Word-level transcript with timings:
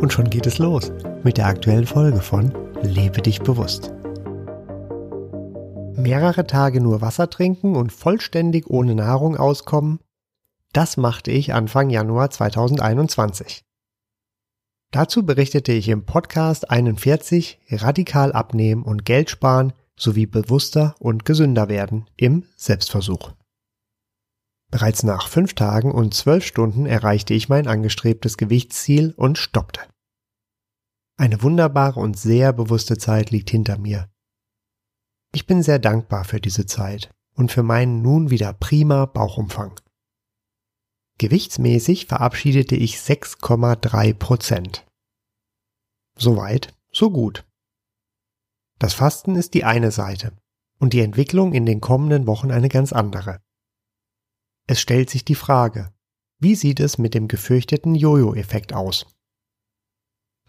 Und 0.00 0.12
schon 0.12 0.30
geht 0.30 0.46
es 0.46 0.58
los 0.58 0.92
mit 1.22 1.38
der 1.38 1.46
aktuellen 1.46 1.86
Folge 1.86 2.20
von 2.20 2.52
Lebe 2.82 3.22
dich 3.22 3.40
bewusst. 3.40 3.92
Mehrere 5.94 6.46
Tage 6.46 6.80
nur 6.80 7.00
Wasser 7.00 7.30
trinken 7.30 7.74
und 7.74 7.90
vollständig 7.90 8.68
ohne 8.68 8.94
Nahrung 8.94 9.36
auskommen, 9.36 9.98
das 10.72 10.98
machte 10.98 11.30
ich 11.30 11.54
Anfang 11.54 11.88
Januar 11.88 12.30
2021. 12.30 13.64
Dazu 14.90 15.24
berichtete 15.24 15.72
ich 15.72 15.88
im 15.88 16.04
Podcast 16.04 16.70
41 16.70 17.58
Radikal 17.70 18.32
abnehmen 18.32 18.82
und 18.82 19.04
Geld 19.04 19.30
sparen 19.30 19.72
sowie 19.96 20.26
bewusster 20.26 20.94
und 20.98 21.24
gesünder 21.24 21.68
werden 21.68 22.08
im 22.16 22.44
Selbstversuch. 22.56 23.32
Bereits 24.70 25.02
nach 25.02 25.28
fünf 25.28 25.54
Tagen 25.54 25.92
und 25.92 26.14
zwölf 26.14 26.44
Stunden 26.44 26.86
erreichte 26.86 27.34
ich 27.34 27.48
mein 27.48 27.68
angestrebtes 27.68 28.36
Gewichtsziel 28.36 29.14
und 29.16 29.38
stoppte. 29.38 29.80
Eine 31.18 31.42
wunderbare 31.42 32.00
und 32.00 32.18
sehr 32.18 32.52
bewusste 32.52 32.98
Zeit 32.98 33.30
liegt 33.30 33.50
hinter 33.50 33.78
mir. 33.78 34.10
Ich 35.32 35.46
bin 35.46 35.62
sehr 35.62 35.78
dankbar 35.78 36.24
für 36.24 36.40
diese 36.40 36.66
Zeit 36.66 37.10
und 37.34 37.52
für 37.52 37.62
meinen 37.62 38.02
nun 38.02 38.30
wieder 38.30 38.52
prima 38.52 39.06
Bauchumfang. 39.06 39.80
Gewichtsmäßig 41.18 42.06
verabschiedete 42.06 42.76
ich 42.76 42.96
6,3 42.96 44.14
Prozent. 44.14 44.86
Soweit, 46.18 46.74
so 46.92 47.10
gut. 47.10 47.46
Das 48.78 48.92
Fasten 48.92 49.36
ist 49.36 49.54
die 49.54 49.64
eine 49.64 49.90
Seite 49.90 50.36
und 50.78 50.92
die 50.92 51.00
Entwicklung 51.00 51.54
in 51.54 51.64
den 51.64 51.80
kommenden 51.80 52.26
Wochen 52.26 52.50
eine 52.50 52.68
ganz 52.68 52.92
andere. 52.92 53.40
Es 54.66 54.80
stellt 54.80 55.10
sich 55.10 55.24
die 55.24 55.34
Frage, 55.34 55.92
wie 56.38 56.54
sieht 56.54 56.80
es 56.80 56.98
mit 56.98 57.14
dem 57.14 57.28
gefürchteten 57.28 57.94
Jojo-Effekt 57.94 58.72
aus? 58.72 59.06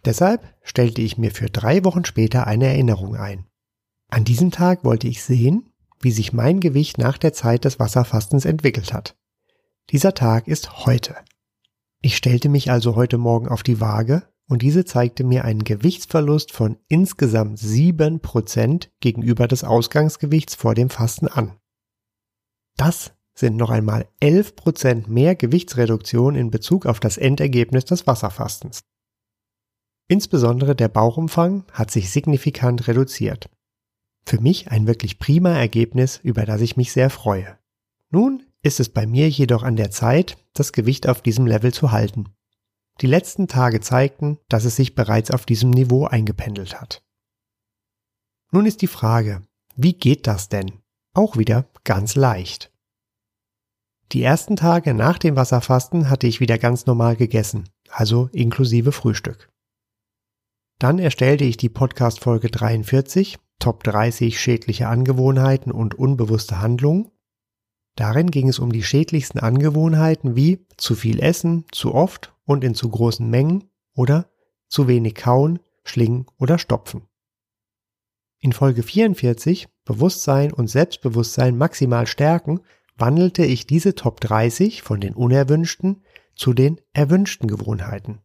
Deshalb 0.06 0.56
stellte 0.64 1.02
ich 1.02 1.18
mir 1.18 1.32
für 1.32 1.50
drei 1.50 1.84
Wochen 1.84 2.06
später 2.06 2.48
eine 2.48 2.68
Erinnerung 2.68 3.16
ein. 3.16 3.46
An 4.10 4.24
diesem 4.24 4.52
Tag 4.52 4.84
wollte 4.84 5.08
ich 5.08 5.24
sehen, 5.24 5.72
wie 6.00 6.12
sich 6.12 6.34
mein 6.34 6.60
Gewicht 6.60 6.98
nach 6.98 7.18
der 7.18 7.34
Zeit 7.34 7.66
des 7.66 7.80
Wasserfastens 7.80 8.46
entwickelt 8.46 8.94
hat. 8.94 9.16
Dieser 9.90 10.14
Tag 10.14 10.48
ist 10.48 10.86
heute. 10.86 11.16
Ich 12.02 12.16
stellte 12.18 12.50
mich 12.50 12.72
also 12.72 12.96
heute 12.96 13.18
Morgen 13.18 13.48
auf 13.48 13.64
die 13.64 13.80
Waage 13.80 14.28
und 14.48 14.62
diese 14.62 14.86
zeigte 14.86 15.24
mir 15.24 15.44
einen 15.44 15.64
Gewichtsverlust 15.64 16.52
von 16.52 16.78
insgesamt 16.88 17.60
sieben 17.60 18.20
Prozent 18.22 18.92
gegenüber 19.00 19.48
des 19.48 19.64
Ausgangsgewichts 19.64 20.56
vor 20.56 20.74
dem 20.74 20.90
Fasten 20.90 21.28
an. 21.28 21.58
Das 22.78 23.17
sind 23.38 23.56
noch 23.56 23.70
einmal 23.70 24.08
11% 24.22 25.08
mehr 25.10 25.36
Gewichtsreduktion 25.36 26.36
in 26.36 26.50
Bezug 26.50 26.86
auf 26.86 27.00
das 27.00 27.18
Endergebnis 27.18 27.86
des 27.86 28.08
Wasserfastens. 28.08 28.82
Insbesondere 30.08 30.76
der 30.76 30.88
Bauchumfang 30.88 31.66
hat 31.72 31.92
sich 31.92 32.10
signifikant 32.10 32.88
reduziert. 32.88 33.50
Für 34.26 34.42
mich 34.42 34.72
ein 34.72 34.88
wirklich 34.88 35.20
prima 35.20 35.52
Ergebnis, 35.52 36.20
über 36.24 36.46
das 36.46 36.62
ich 36.62 36.78
mich 36.78 36.92
sehr 36.92 37.10
freue. 37.10 37.58
Nun 38.10 38.44
ist 38.64 38.80
es 38.80 38.90
bei 38.90 39.06
mir 39.06 39.30
jedoch 39.30 39.64
an 39.64 39.76
der 39.76 39.92
Zeit, 39.92 40.38
das 40.54 40.74
Gewicht 40.74 41.08
auf 41.08 41.22
diesem 41.22 41.46
Level 41.46 41.74
zu 41.74 41.92
halten. 41.92 42.26
Die 43.02 43.08
letzten 43.08 43.48
Tage 43.48 43.80
zeigten, 43.82 44.40
dass 44.50 44.66
es 44.66 44.76
sich 44.76 44.96
bereits 44.96 45.30
auf 45.30 45.46
diesem 45.46 45.70
Niveau 45.70 46.06
eingependelt 46.06 46.82
hat. 46.82 47.04
Nun 48.52 48.66
ist 48.66 48.82
die 48.82 48.88
Frage, 48.88 49.46
wie 49.76 49.94
geht 49.94 50.26
das 50.26 50.50
denn? 50.50 50.82
Auch 51.14 51.38
wieder 51.38 51.70
ganz 51.84 52.16
leicht. 52.16 52.72
Die 54.14 54.24
ersten 54.24 54.56
Tage 54.56 54.94
nach 54.94 55.18
dem 55.18 55.36
Wasserfasten 55.36 56.10
hatte 56.10 56.28
ich 56.28 56.40
wieder 56.40 56.58
ganz 56.58 56.86
normal 56.86 57.18
gegessen, 57.18 57.68
also 57.90 58.30
inklusive 58.32 58.94
Frühstück. 58.94 59.52
Dann 60.80 60.98
erstellte 60.98 61.44
ich 61.44 61.58
die 61.58 61.70
Podcast 61.70 62.22
Folge 62.22 62.50
43, 62.50 63.38
Top 63.60 63.84
30 63.84 64.40
schädliche 64.40 64.88
Angewohnheiten 64.88 65.74
und 65.74 65.96
unbewusste 65.96 66.62
Handlungen. 66.62 67.12
Darin 67.96 68.32
ging 68.32 68.48
es 68.48 68.60
um 68.60 68.72
die 68.72 68.84
schädlichsten 68.84 69.40
Angewohnheiten 69.40 70.36
wie 70.36 70.66
zu 70.78 70.96
viel 70.96 71.20
essen, 71.20 71.66
zu 71.72 71.94
oft 71.94 72.34
und 72.46 72.64
in 72.64 72.76
zu 72.76 72.90
großen 72.90 73.28
Mengen 73.28 73.66
oder 73.94 74.30
zu 74.70 74.88
wenig 74.88 75.16
kauen, 75.16 75.60
schlingen 75.84 76.28
oder 76.38 76.60
stopfen. 76.60 77.08
In 78.40 78.54
Folge 78.54 78.84
44, 78.84 79.68
Bewusstsein 79.84 80.54
und 80.54 80.68
Selbstbewusstsein 80.68 81.58
maximal 81.58 82.06
stärken, 82.06 82.62
wandelte 82.98 83.46
ich 83.46 83.68
diese 83.68 83.96
Top 83.96 84.20
30 84.22 84.82
von 84.82 85.00
den 85.00 85.14
unerwünschten 85.14 86.04
zu 86.36 86.54
den 86.54 86.80
erwünschten 86.94 87.48
Gewohnheiten. 87.48 88.20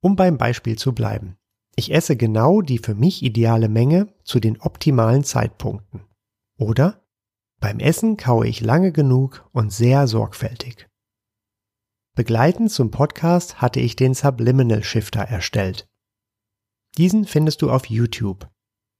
Um 0.00 0.16
beim 0.16 0.38
Beispiel 0.38 0.76
zu 0.76 0.94
bleiben. 0.94 1.36
Ich 1.74 1.92
esse 1.92 2.16
genau 2.16 2.62
die 2.62 2.78
für 2.78 2.94
mich 2.94 3.22
ideale 3.22 3.68
Menge 3.68 4.14
zu 4.24 4.40
den 4.40 4.60
optimalen 4.60 5.24
Zeitpunkten. 5.24 6.06
Oder 6.58 7.04
beim 7.60 7.80
Essen 7.80 8.16
kaue 8.16 8.46
ich 8.46 8.60
lange 8.60 8.92
genug 8.92 9.48
und 9.52 9.72
sehr 9.72 10.06
sorgfältig. 10.06 10.88
Begleitend 12.14 12.70
zum 12.70 12.90
Podcast 12.90 13.60
hatte 13.60 13.80
ich 13.80 13.94
den 13.96 14.14
Subliminal 14.14 14.82
Shifter 14.82 15.20
erstellt. 15.20 15.86
Diesen 16.96 17.26
findest 17.26 17.60
du 17.60 17.70
auf 17.70 17.86
YouTube. 17.86 18.48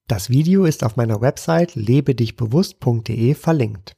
Das 0.06 0.28
Video 0.28 0.66
ist 0.66 0.84
auf 0.84 0.96
meiner 0.96 1.22
Website 1.22 1.74
lebedichbewusst.de 1.74 3.34
verlinkt. 3.34 3.96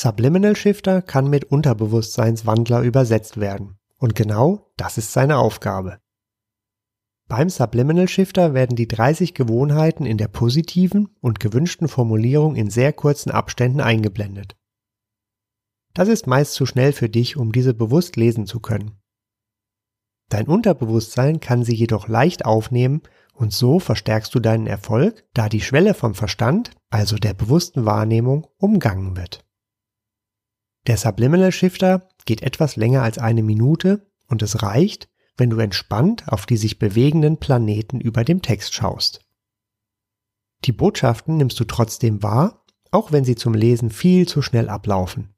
Subliminal 0.00 0.54
Shifter 0.54 1.02
kann 1.02 1.28
mit 1.28 1.46
Unterbewusstseinswandler 1.46 2.82
übersetzt 2.82 3.40
werden. 3.40 3.80
Und 3.98 4.14
genau 4.14 4.70
das 4.76 4.96
ist 4.96 5.12
seine 5.12 5.38
Aufgabe. 5.38 5.98
Beim 7.26 7.48
Subliminal 7.48 8.06
Shifter 8.06 8.54
werden 8.54 8.76
die 8.76 8.86
30 8.86 9.34
Gewohnheiten 9.34 10.06
in 10.06 10.16
der 10.16 10.28
positiven 10.28 11.08
und 11.20 11.40
gewünschten 11.40 11.88
Formulierung 11.88 12.54
in 12.54 12.70
sehr 12.70 12.92
kurzen 12.92 13.32
Abständen 13.32 13.80
eingeblendet. 13.80 14.56
Das 15.94 16.06
ist 16.06 16.28
meist 16.28 16.52
zu 16.52 16.64
schnell 16.64 16.92
für 16.92 17.08
dich, 17.08 17.36
um 17.36 17.50
diese 17.50 17.74
bewusst 17.74 18.14
lesen 18.14 18.46
zu 18.46 18.60
können. 18.60 19.00
Dein 20.28 20.46
Unterbewusstsein 20.46 21.40
kann 21.40 21.64
sie 21.64 21.74
jedoch 21.74 22.06
leicht 22.06 22.44
aufnehmen 22.44 23.02
und 23.34 23.52
so 23.52 23.80
verstärkst 23.80 24.32
du 24.32 24.38
deinen 24.38 24.68
Erfolg, 24.68 25.26
da 25.34 25.48
die 25.48 25.60
Schwelle 25.60 25.94
vom 25.94 26.14
Verstand, 26.14 26.70
also 26.88 27.16
der 27.16 27.34
bewussten 27.34 27.84
Wahrnehmung, 27.84 28.46
umgangen 28.58 29.16
wird. 29.16 29.44
Der 30.88 30.96
Subliminal 30.96 31.52
Shifter 31.52 32.08
geht 32.24 32.42
etwas 32.42 32.76
länger 32.76 33.02
als 33.02 33.18
eine 33.18 33.42
Minute 33.42 34.10
und 34.26 34.40
es 34.40 34.62
reicht, 34.62 35.10
wenn 35.36 35.50
du 35.50 35.58
entspannt 35.58 36.26
auf 36.28 36.46
die 36.46 36.56
sich 36.56 36.78
bewegenden 36.78 37.36
Planeten 37.36 38.00
über 38.00 38.24
dem 38.24 38.40
Text 38.40 38.72
schaust. 38.72 39.20
Die 40.64 40.72
Botschaften 40.72 41.36
nimmst 41.36 41.60
du 41.60 41.64
trotzdem 41.64 42.22
wahr, 42.22 42.64
auch 42.90 43.12
wenn 43.12 43.24
sie 43.24 43.36
zum 43.36 43.52
Lesen 43.52 43.90
viel 43.90 44.26
zu 44.26 44.40
schnell 44.40 44.70
ablaufen. 44.70 45.34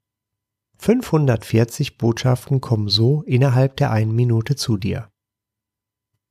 540 0.77 1.97
Botschaften 1.97 2.61
kommen 2.61 2.87
so 2.87 3.21
innerhalb 3.23 3.75
der 3.75 3.91
einen 3.91 4.15
Minute 4.15 4.55
zu 4.55 4.77
dir. 4.77 5.11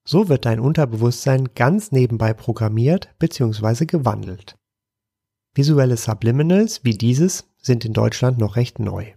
So 0.02 0.30
wird 0.30 0.46
dein 0.46 0.60
Unterbewusstsein 0.60 1.50
ganz 1.54 1.92
nebenbei 1.92 2.32
programmiert 2.32 3.14
bzw. 3.18 3.84
gewandelt. 3.84 4.56
Visuelle 5.54 5.98
Subliminals 5.98 6.84
wie 6.84 6.96
dieses 6.96 7.49
sind 7.60 7.84
in 7.84 7.92
Deutschland 7.92 8.38
noch 8.38 8.56
recht 8.56 8.78
neu. 8.78 9.12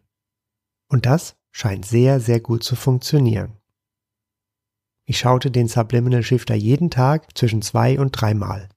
Und 0.90 1.06
das 1.06 1.36
scheint 1.52 1.86
sehr, 1.86 2.20
sehr 2.20 2.40
gut 2.40 2.64
zu 2.64 2.76
funktionieren. 2.76 3.58
Ich 5.06 5.20
schaute 5.20 5.52
den 5.52 5.68
Subliminal 5.68 6.24
Shifter 6.24 6.56
jeden 6.56 6.90
Tag 6.90 7.38
zwischen 7.38 7.62
zwei 7.62 8.00
und 8.00 8.12
dreimal. 8.12 8.70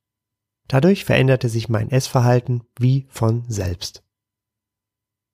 Dadurch 0.68 1.04
veränderte 1.04 1.48
sich 1.48 1.68
mein 1.68 1.90
Essverhalten 1.90 2.64
wie 2.78 3.06
von 3.08 3.44
selbst. 3.48 4.02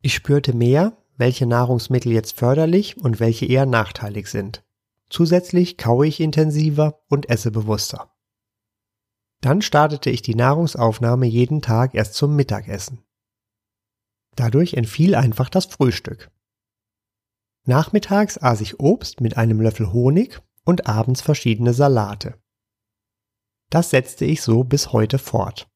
Ich 0.03 0.15
spürte 0.15 0.55
mehr, 0.55 0.97
welche 1.17 1.47
Nahrungsmittel 1.47 2.13
jetzt 2.13 2.39
förderlich 2.39 2.99
und 2.99 3.21
welche 3.21 3.47
eher 3.47 3.65
nachteilig 3.65 4.27
sind. 4.27 4.65
Zusätzlich 5.09 5.79
kaue 5.79 6.07
ich 6.07 6.21
intensiver 6.21 7.01
und 7.09 7.31
esse 7.31 7.51
bewusster. 7.51 8.11
Dann 9.41 9.63
startete 9.63 10.11
ich 10.11 10.23
die 10.23 10.35
Nahrungsaufnahme 10.35 11.27
jeden 11.27 11.63
Tag 11.63 11.95
erst 11.95 12.15
zum 12.15 12.37
Mittagessen. 12.37 13.03
Dadurch 14.35 14.75
entfiel 14.75 15.15
einfach 15.15 15.49
das 15.49 15.67
Frühstück. 15.67 16.31
Nachmittags 17.65 18.39
aß 18.39 18.61
ich 18.61 18.81
Obst 18.81 19.21
mit 19.21 19.37
einem 19.37 19.61
Löffel 19.61 19.93
Honig 19.93 20.41
und 20.65 20.87
abends 20.87 21.21
verschiedene 21.21 21.75
Salate. 21.75 22.41
Das 23.71 23.91
setzte 23.91 24.25
ich 24.25 24.43
so 24.43 24.65
bis 24.65 24.93
heute 24.93 25.19
fort. 25.19 25.69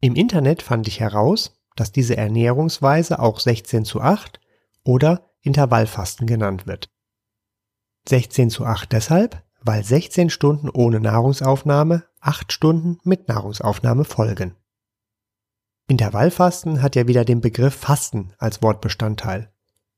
Im 0.00 0.14
Internet 0.14 0.62
fand 0.62 0.86
ich 0.86 1.00
heraus, 1.00 1.60
dass 1.74 1.90
diese 1.90 2.16
Ernährungsweise 2.16 3.18
auch 3.18 3.40
16 3.40 3.84
zu 3.84 4.00
8 4.00 4.40
oder 4.84 5.30
Intervallfasten 5.42 6.26
genannt 6.26 6.66
wird. 6.66 6.90
16 8.08 8.50
zu 8.50 8.64
8 8.64 8.92
deshalb, 8.92 9.42
weil 9.62 9.82
16 9.84 10.30
Stunden 10.30 10.70
ohne 10.70 11.00
Nahrungsaufnahme 11.00 12.04
8 12.20 12.52
Stunden 12.52 12.98
mit 13.04 13.28
Nahrungsaufnahme 13.28 14.04
folgen. 14.04 14.54
Intervallfasten 15.88 16.82
hat 16.82 16.96
ja 16.96 17.08
wieder 17.08 17.24
den 17.24 17.40
Begriff 17.40 17.74
Fasten 17.74 18.34
als 18.36 18.62
Wortbestandteil. 18.62 19.50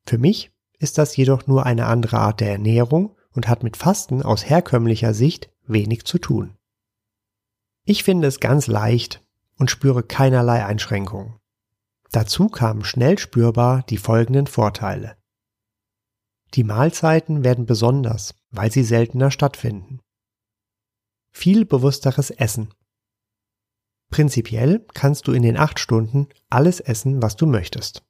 Für 0.06 0.18
mich 0.18 0.52
ist 0.78 0.98
das 0.98 1.16
jedoch 1.16 1.48
nur 1.48 1.66
eine 1.66 1.86
andere 1.86 2.18
Art 2.18 2.40
der 2.40 2.52
Ernährung 2.52 3.16
und 3.32 3.48
hat 3.48 3.64
mit 3.64 3.76
Fasten 3.76 4.22
aus 4.22 4.48
herkömmlicher 4.48 5.14
Sicht 5.14 5.50
wenig 5.66 6.04
zu 6.04 6.18
tun. 6.18 6.56
Ich 7.84 8.04
finde 8.04 8.28
es 8.28 8.38
ganz 8.38 8.68
leicht 8.68 9.24
und 9.58 9.68
spüre 9.70 10.04
keinerlei 10.04 10.64
Einschränkungen. 10.64 11.40
Dazu 12.12 12.48
kamen 12.48 12.84
schnell 12.84 13.18
spürbar 13.18 13.82
die 13.88 13.98
folgenden 13.98 14.46
Vorteile. 14.46 15.16
Die 16.54 16.64
Mahlzeiten 16.64 17.42
werden 17.42 17.66
besonders, 17.66 18.34
weil 18.50 18.70
sie 18.70 18.84
seltener 18.84 19.32
stattfinden. 19.32 20.00
Viel 21.30 21.64
bewussteres 21.64 22.30
Essen. 22.30 22.72
Prinzipiell 24.10 24.84
kannst 24.92 25.28
du 25.28 25.32
in 25.32 25.42
den 25.42 25.56
acht 25.56 25.78
Stunden 25.78 26.28
alles 26.48 26.80
essen, 26.80 27.22
was 27.22 27.36
du 27.36 27.46
möchtest. 27.46 28.04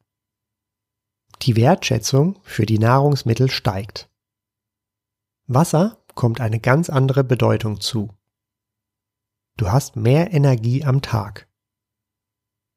Die 1.43 1.56
Wertschätzung 1.56 2.41
für 2.43 2.67
die 2.67 2.79
Nahrungsmittel 2.79 3.50
steigt. 3.50 4.11
Wasser 5.47 6.02
kommt 6.14 6.41
eine 6.41 6.61
ganz 6.61 6.91
andere 6.91 7.25
Bedeutung 7.25 7.81
zu. 7.81 8.14
Du 9.56 9.70
hast 9.70 9.97
mehr 9.97 10.32
Energie 10.32 10.85
am 10.85 11.02
Tag. 11.02 11.49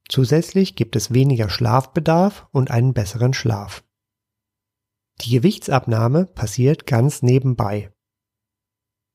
Zusätzlich 0.09 0.75
gibt 0.75 0.95
es 0.95 1.13
weniger 1.13 1.49
Schlafbedarf 1.49 2.47
und 2.51 2.71
einen 2.71 2.93
besseren 2.93 3.33
Schlaf. 3.33 3.85
Die 5.21 5.29
Gewichtsabnahme 5.29 6.25
passiert 6.25 6.85
ganz 6.85 7.21
nebenbei. 7.21 7.93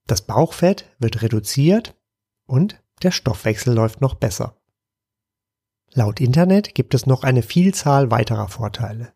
Das 0.06 0.26
Bauchfett 0.26 0.94
wird 0.99 1.20
reduziert 1.20 1.94
und 2.46 2.82
der 2.98 3.10
Stoffwechsel 3.10 3.74
läuft 3.74 4.00
noch 4.00 4.14
besser. 4.14 4.56
Laut 5.92 6.20
Internet 6.20 6.74
gibt 6.74 6.94
es 6.94 7.06
noch 7.06 7.24
eine 7.24 7.42
Vielzahl 7.42 8.10
weiterer 8.10 8.48
Vorteile. 8.48 9.12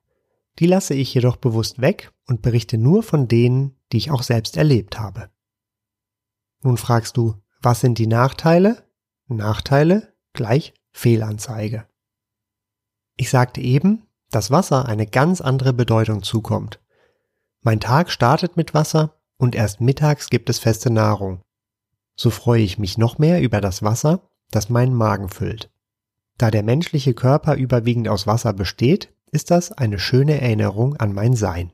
Die 0.58 0.67
lasse 0.67 0.94
ich 0.94 1.12
jedoch 1.14 1.37
bewusst 1.37 1.81
weg 1.81 2.12
und 2.26 2.43
berichte 2.43 2.79
nur 2.79 3.02
von 3.02 3.29
denen, 3.29 3.76
die 3.93 3.99
ich 3.99 4.11
auch 4.11 4.23
selbst 4.23 4.56
erlebt 4.56 4.99
habe. 4.99 5.31
Nun 6.62 6.76
fragst 6.76 7.17
du, 7.17 7.34
was 7.61 7.81
sind 7.81 7.99
die 7.99 8.06
Nachteile? 8.06 8.88
Nachteile 9.29 10.14
gleich 10.32 10.75
Fehlanzeige. 10.93 11.87
Ich 13.17 13.31
sagte 13.31 13.61
eben, 13.61 14.06
dass 14.31 14.50
Wasser 14.50 14.87
eine 14.87 15.06
ganz 15.06 15.40
andere 15.40 15.73
Bedeutung 15.73 16.23
zukommt. 16.23 16.81
Mein 17.61 17.81
Tag 17.81 18.11
startet 18.11 18.56
mit 18.56 18.75
Wasser 18.75 19.20
und 19.37 19.55
erst 19.55 19.81
mittags 19.81 20.31
gibt 20.31 20.50
es 20.50 20.58
feste 20.58 20.90
Nahrung. 20.90 21.43
So 22.17 22.31
freue 22.31 22.62
ich 22.62 22.79
mich 22.79 22.99
noch 22.99 23.19
mehr 23.19 23.41
über 23.41 23.61
das 23.61 23.82
Wasser, 23.82 24.29
das 24.50 24.69
meinen 24.69 24.94
Magen 24.94 25.29
füllt. 25.29 25.70
Da 26.38 26.50
der 26.50 26.62
menschliche 26.62 27.14
Körper 27.14 27.55
überwiegend 27.56 28.09
aus 28.09 28.26
Wasser 28.26 28.53
besteht, 28.53 29.12
ist 29.31 29.50
das 29.50 29.73
eine 29.73 29.99
schöne 29.99 30.41
Erinnerung 30.41 30.97
an 30.97 31.12
mein 31.12 31.35
Sein. 31.35 31.73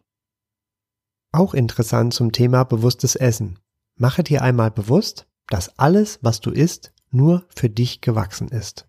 Auch 1.32 1.55
interessant 1.55 2.14
zum 2.14 2.32
Thema 2.32 2.64
bewusstes 2.64 3.17
Essen. 3.17 3.58
Mache 3.96 4.23
dir 4.23 4.43
einmal 4.43 4.70
bewusst, 4.70 5.26
dass 5.49 5.79
alles, 5.79 6.19
was 6.23 6.40
du 6.40 6.50
isst, 6.50 6.93
nur 7.11 7.44
für 7.55 7.69
dich 7.69 8.00
gewachsen 8.00 8.49
ist. 8.49 8.87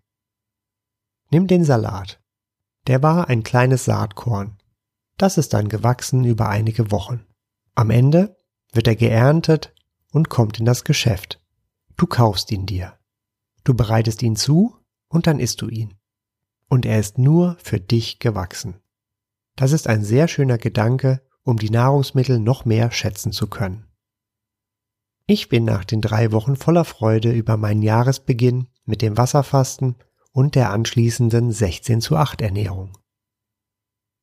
Nimm 1.30 1.46
den 1.46 1.64
Salat. 1.64 2.20
Der 2.86 3.02
war 3.02 3.28
ein 3.28 3.42
kleines 3.42 3.84
Saatkorn. 3.84 4.56
Das 5.16 5.36
ist 5.38 5.52
dann 5.52 5.68
gewachsen 5.68 6.24
über 6.24 6.48
einige 6.48 6.90
Wochen. 6.90 7.26
Am 7.74 7.90
Ende 7.90 8.36
wird 8.72 8.86
er 8.86 8.96
geerntet 8.96 9.74
und 10.12 10.28
kommt 10.28 10.58
in 10.58 10.64
das 10.64 10.84
Geschäft. 10.84 11.39
Du 12.00 12.06
kaufst 12.06 12.50
ihn 12.50 12.64
dir. 12.64 12.98
Du 13.62 13.74
bereitest 13.74 14.22
ihn 14.22 14.34
zu 14.34 14.74
und 15.08 15.26
dann 15.26 15.38
isst 15.38 15.60
du 15.60 15.68
ihn. 15.68 15.98
Und 16.66 16.86
er 16.86 16.98
ist 16.98 17.18
nur 17.18 17.58
für 17.62 17.78
dich 17.78 18.20
gewachsen. 18.20 18.80
Das 19.54 19.72
ist 19.72 19.86
ein 19.86 20.02
sehr 20.02 20.26
schöner 20.26 20.56
Gedanke, 20.56 21.20
um 21.42 21.58
die 21.58 21.68
Nahrungsmittel 21.68 22.40
noch 22.40 22.64
mehr 22.64 22.90
schätzen 22.90 23.32
zu 23.32 23.48
können. 23.48 23.84
Ich 25.26 25.50
bin 25.50 25.66
nach 25.66 25.84
den 25.84 26.00
drei 26.00 26.32
Wochen 26.32 26.56
voller 26.56 26.86
Freude 26.86 27.32
über 27.32 27.58
meinen 27.58 27.82
Jahresbeginn 27.82 28.68
mit 28.86 29.02
dem 29.02 29.18
Wasserfasten 29.18 29.96
und 30.32 30.54
der 30.54 30.70
anschließenden 30.70 31.52
16 31.52 32.00
zu 32.00 32.16
8 32.16 32.40
Ernährung. 32.40 32.96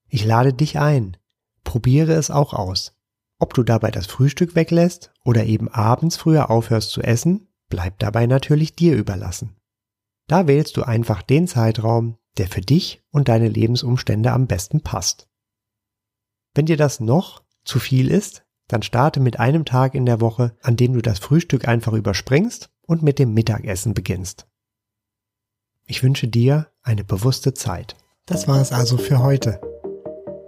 Ich 0.08 0.26
lade 0.26 0.52
dich 0.52 0.80
ein. 0.80 1.16
Probiere 1.64 2.14
es 2.14 2.32
auch 2.32 2.56
aus. 2.56 2.98
Ob 3.38 3.54
du 3.54 3.62
dabei 3.62 3.92
das 3.92 4.08
Frühstück 4.08 4.56
weglässt 4.56 5.14
oder 5.24 5.46
eben 5.46 5.68
abends 5.68 6.18
früher 6.18 6.50
aufhörst 6.50 6.90
zu 6.90 7.04
essen, 7.04 7.48
bleibt 7.70 8.02
dabei 8.02 8.26
natürlich 8.26 8.76
dir 8.76 8.96
überlassen. 8.96 9.56
Da 10.28 10.48
wählst 10.48 10.78
du 10.78 10.84
einfach 10.84 11.22
den 11.22 11.48
Zeitraum, 11.48 12.18
der 12.38 12.48
für 12.48 12.62
dich 12.62 13.02
und 13.12 13.30
deine 13.30 13.48
Lebensumstände 13.48 14.32
am 14.32 14.48
besten 14.48 14.82
passt. 14.82 15.28
Wenn 16.54 16.66
dir 16.66 16.78
das 16.78 17.00
noch 17.00 17.44
zu 17.64 17.80
viel 17.80 18.12
ist, 18.12 18.44
dann 18.68 18.82
starte 18.82 19.20
mit 19.20 19.40
einem 19.40 19.66
Tag 19.66 19.96
in 19.96 20.06
der 20.06 20.20
Woche, 20.22 20.56
an 20.62 20.76
dem 20.76 20.94
du 20.94 21.02
das 21.02 21.20
Frühstück 21.20 21.68
einfach 21.68 21.94
überspringst 21.94 22.70
und 22.82 23.04
mit 23.04 23.20
dem 23.20 23.34
Mittagessen 23.34 23.94
beginnst. 23.94 24.48
Ich 25.86 26.04
wünsche 26.04 26.28
dir 26.28 26.68
eine 26.82 27.04
bewusste 27.04 27.54
Zeit. 27.54 27.96
Das 28.26 28.48
war 28.48 28.60
es 28.62 28.74
also 28.74 28.98
für 28.98 29.20
heute. 29.20 29.62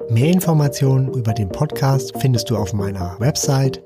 Mehr 0.09 0.31
Informationen 0.31 1.13
über 1.13 1.33
den 1.33 1.49
Podcast 1.49 2.13
findest 2.19 2.49
du 2.49 2.57
auf 2.57 2.73
meiner 2.73 3.17
Website 3.19 3.81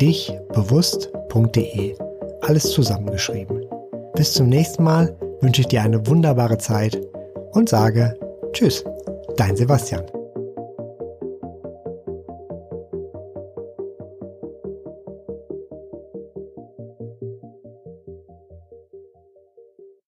lebedichbewusst.de. 0.00 1.96
Alles 2.40 2.70
zusammengeschrieben. 2.72 3.66
Bis 4.14 4.32
zum 4.32 4.48
nächsten 4.48 4.82
Mal 4.82 5.14
wünsche 5.40 5.60
ich 5.60 5.68
dir 5.68 5.82
eine 5.82 6.06
wunderbare 6.06 6.58
Zeit 6.58 6.98
und 7.52 7.68
sage 7.68 8.16
Tschüss, 8.52 8.84
dein 9.36 9.56
Sebastian. 9.56 10.04